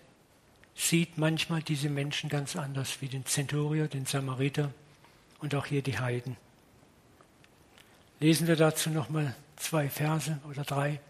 [0.74, 4.72] sieht manchmal diese Menschen ganz anders, wie den Zenturier, den Samariter
[5.40, 6.36] und auch hier die Heiden.
[8.20, 11.00] Lesen wir dazu nochmal zwei Verse oder drei.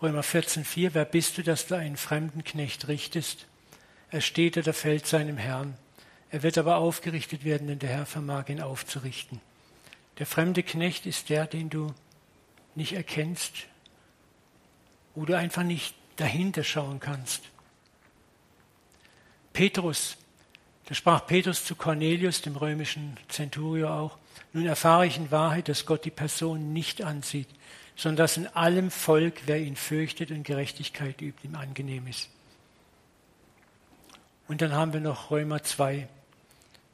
[0.00, 3.46] Römer 14,4, wer bist du, dass du einen fremden Knecht richtest?
[4.10, 5.76] Er steht oder fällt seinem Herrn.
[6.30, 9.40] Er wird aber aufgerichtet werden, denn der Herr vermag ihn aufzurichten.
[10.18, 11.94] Der fremde Knecht ist der, den du
[12.74, 13.66] nicht erkennst,
[15.14, 17.42] wo du einfach nicht dahinter schauen kannst.
[19.52, 20.16] Petrus,
[20.86, 24.18] da sprach Petrus zu Cornelius, dem römischen Zenturier auch,
[24.52, 27.48] nun erfahre ich in Wahrheit, dass Gott die Person nicht ansieht,
[27.96, 32.30] sondern dass in allem Volk, wer ihn fürchtet und Gerechtigkeit übt, ihm angenehm ist.
[34.46, 36.08] Und dann haben wir noch Römer 2,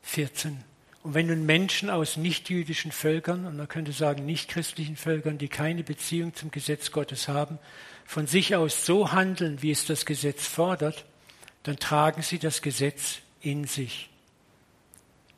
[0.05, 0.63] 14.
[1.03, 5.83] Und wenn nun Menschen aus nichtjüdischen Völkern, und man könnte sagen nichtchristlichen Völkern, die keine
[5.83, 7.59] Beziehung zum Gesetz Gottes haben,
[8.07, 11.05] von sich aus so handeln, wie es das Gesetz fordert,
[11.63, 14.09] dann tragen sie das Gesetz in sich.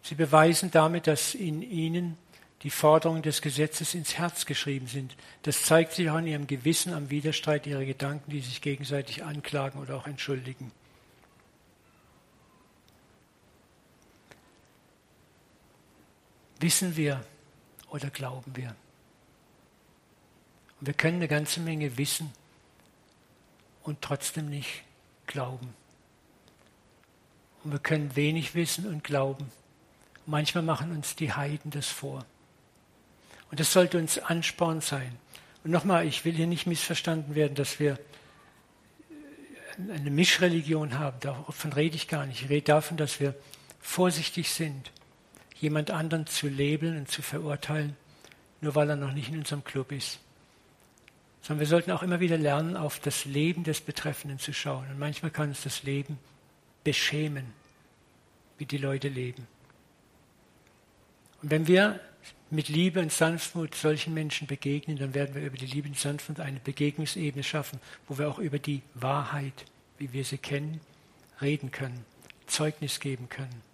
[0.03, 2.17] Sie beweisen damit, dass in ihnen
[2.63, 5.17] die Forderungen des Gesetzes ins Herz geschrieben sind.
[5.43, 9.81] Das zeigt sich auch an ihrem Gewissen am Widerstreit ihrer Gedanken, die sich gegenseitig anklagen
[9.81, 10.73] oder auch entschuldigen.
[16.61, 17.25] Wissen wir
[17.91, 18.75] oder glauben wir?
[20.81, 22.33] Und wir können eine ganze Menge wissen
[23.83, 24.83] und trotzdem nicht
[25.27, 25.75] glauben.
[27.65, 29.51] Und wir können wenig wissen und glauben.
[30.27, 32.25] Manchmal machen uns die Heiden das vor.
[33.51, 35.17] Und das sollte uns Ansporn sein.
[35.65, 37.99] Und nochmal, ich will hier nicht missverstanden werden, dass wir
[39.79, 41.19] eine Mischreligion haben.
[41.21, 42.43] Davon rede ich gar nicht.
[42.43, 43.35] Ich rede davon, dass wir
[43.81, 44.91] vorsichtig sind,
[45.61, 47.97] jemand anderen zu labeln und zu verurteilen,
[48.61, 50.21] nur weil er noch nicht in unserem Club ist.
[51.43, 54.89] Sondern wir sollten auch immer wieder lernen, auf das Leben des Betreffenden zu schauen.
[54.91, 56.19] Und manchmal kann uns das Leben
[56.85, 57.47] beschämen,
[58.59, 59.47] wie die Leute leben.
[61.43, 62.01] Und wenn wir
[62.51, 66.41] mit Liebe und Sanftmut solchen Menschen begegnen, dann werden wir über die Liebe und Sanftmut
[66.41, 69.65] eine Begegnungsebene schaffen, wo wir auch über die Wahrheit,
[69.99, 70.81] wie wir sie kennen,
[71.41, 72.05] reden können,
[72.47, 73.66] Zeugnis geben können.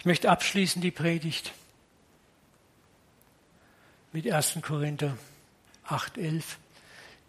[0.00, 1.52] Ich möchte abschließen die Predigt
[4.12, 4.60] mit 1.
[4.62, 5.18] Korinther
[5.86, 6.42] 8.11.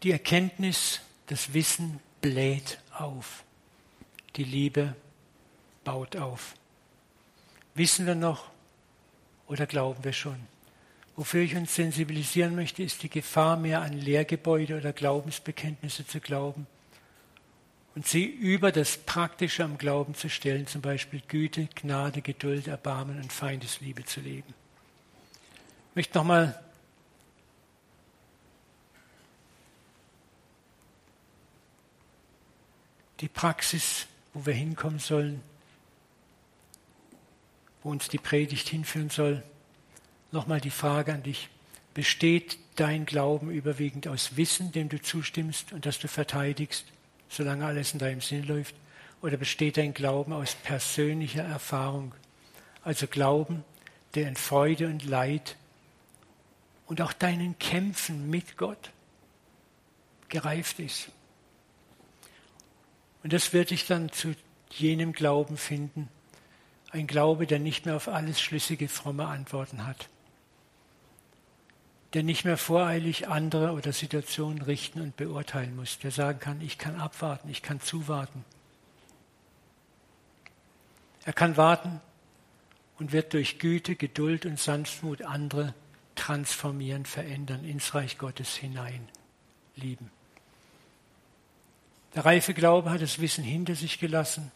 [0.03, 3.43] Die Erkenntnis, das Wissen bläht auf.
[4.37, 4.95] Die Liebe
[5.83, 6.55] baut auf.
[7.75, 8.49] Wissen wir noch
[9.47, 10.39] oder glauben wir schon?
[11.17, 16.67] Wofür ich uns sensibilisieren möchte, ist die Gefahr, mehr an Lehrgebäude oder Glaubensbekenntnisse zu glauben
[17.95, 23.17] und sie über das Praktische am Glauben zu stellen, zum Beispiel Güte, Gnade, Geduld, Erbarmen
[23.21, 24.53] und Feindesliebe zu leben.
[25.89, 26.57] Ich möchte nochmal
[33.19, 35.41] die Praxis, wo wir hinkommen sollen,
[37.83, 39.43] wo uns die Predigt hinführen soll,
[40.31, 41.49] nochmal die Frage an dich.
[41.93, 46.85] Besteht dein Glauben überwiegend aus Wissen, dem du zustimmst und das du verteidigst?
[47.31, 48.75] Solange alles in deinem Sinn läuft?
[49.21, 52.13] Oder besteht dein Glauben aus persönlicher Erfahrung?
[52.83, 53.63] Also Glauben,
[54.15, 55.55] der in Freude und Leid
[56.87, 58.91] und auch deinen Kämpfen mit Gott
[60.29, 61.09] gereift ist.
[63.23, 64.33] Und das wird dich dann zu
[64.71, 66.09] jenem Glauben finden,
[66.89, 70.09] ein Glaube, der nicht mehr auf alles schlüssige, fromme Antworten hat.
[72.13, 76.77] Der nicht mehr voreilig andere oder Situationen richten und beurteilen muss, der sagen kann, ich
[76.77, 78.43] kann abwarten, ich kann zuwarten.
[81.23, 82.01] Er kann warten
[82.99, 85.73] und wird durch Güte, Geduld und Sanftmut andere
[86.15, 89.07] transformieren, verändern, ins Reich Gottes hinein
[89.75, 90.11] lieben.
[92.13, 94.51] Der reife Glaube hat das Wissen hinter sich gelassen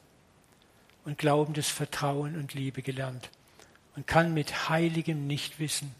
[1.05, 3.29] und glaubendes Vertrauen und Liebe gelernt
[3.95, 5.95] und kann mit heiligem Nichtwissen,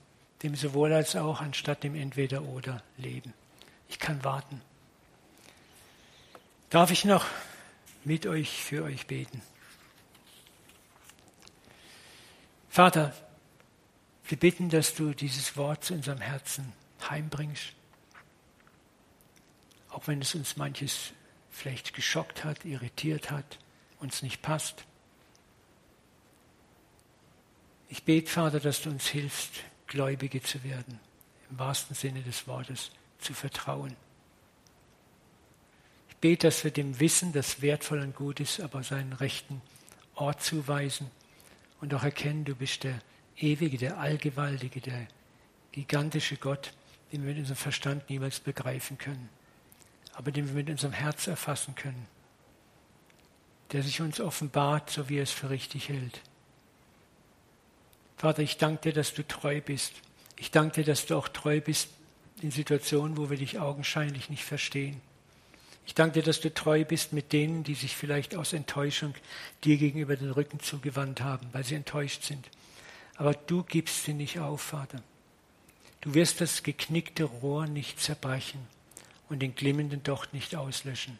[0.45, 3.33] dem sowohl als auch anstatt dem Entweder-Oder leben.
[3.89, 4.61] Ich kann warten.
[6.69, 7.25] Darf ich noch
[8.03, 9.41] mit euch für euch beten?
[12.69, 13.15] Vater,
[14.27, 16.73] wir bitten, dass du dieses Wort zu unserem Herzen
[17.09, 17.73] heimbringst.
[19.89, 21.11] Auch wenn es uns manches
[21.49, 23.57] vielleicht geschockt hat, irritiert hat,
[23.99, 24.85] uns nicht passt.
[27.89, 30.99] Ich bete, Vater, dass du uns hilfst, Gläubige zu werden,
[31.49, 33.95] im wahrsten Sinne des Wortes, zu vertrauen.
[36.09, 39.61] Ich bete, dass wir dem Wissen, das wertvoll und gut ist, aber seinen rechten
[40.15, 41.11] Ort zuweisen
[41.81, 42.99] und auch erkennen, du bist der
[43.37, 45.07] ewige, der allgewaltige, der
[45.71, 46.73] gigantische Gott,
[47.11, 49.29] den wir mit unserem Verstand niemals begreifen können,
[50.13, 52.07] aber den wir mit unserem Herz erfassen können,
[53.71, 56.21] der sich uns offenbart, so wie er es für richtig hält.
[58.25, 59.93] Vater, ich danke dir, dass du treu bist.
[60.35, 61.89] Ich danke dir, dass du auch treu bist
[62.41, 64.99] in Situationen, wo wir dich augenscheinlich nicht verstehen.
[65.85, 69.13] Ich danke dir, dass du treu bist mit denen, die sich vielleicht aus Enttäuschung
[69.63, 72.49] dir gegenüber den Rücken zugewandt haben, weil sie enttäuscht sind.
[73.15, 75.03] Aber du gibst sie nicht auf, Vater.
[76.01, 78.65] Du wirst das geknickte Rohr nicht zerbrechen
[79.29, 81.19] und den glimmenden Docht nicht auslöschen.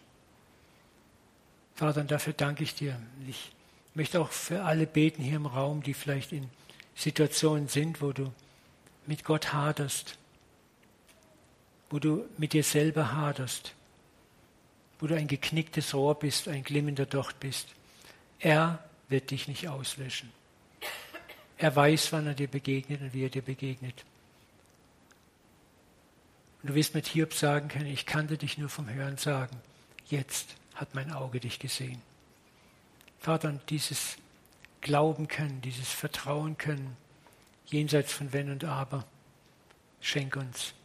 [1.76, 3.00] Vater, und dafür danke ich dir.
[3.30, 3.52] Ich
[3.94, 6.50] möchte auch für alle beten hier im Raum, die vielleicht in
[6.96, 8.34] Situationen sind, wo du
[9.06, 10.18] mit Gott haderst,
[11.90, 13.74] wo du mit dir selber haderst,
[15.00, 17.68] wo du ein geknicktes Rohr bist, ein glimmender Docht bist.
[18.40, 20.32] Er wird dich nicht auslöschen.
[21.58, 24.04] Er weiß, wann er dir begegnet und wie er dir begegnet.
[26.62, 29.56] Und du wirst mit Hiob sagen können, ich kannte dich nur vom Hören sagen.
[30.08, 32.02] Jetzt hat mein Auge dich gesehen.
[33.20, 34.18] Vater, dieses
[34.86, 36.96] Glauben können, dieses Vertrauen können,
[37.66, 39.04] jenseits von Wenn und Aber,
[40.00, 40.76] schenk uns.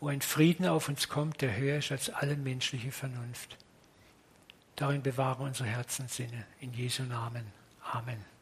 [0.00, 3.58] Wo ein Frieden auf uns kommt, der höher ist als alle menschliche Vernunft.
[4.74, 6.46] Darin bewahre unsere Herzenssinne.
[6.60, 7.44] In Jesu Namen.
[7.82, 8.14] Amen.
[8.14, 8.35] Amen.